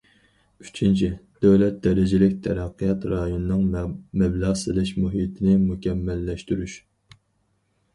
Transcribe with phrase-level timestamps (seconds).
[0.61, 1.09] ئۈچىنچى،
[1.45, 6.85] دۆلەت دەرىجىلىك تەرەققىيات رايونىنىڭ مەبلەغ سېلىش مۇھىتىنى مۇكەممەللەشتۈرۈش.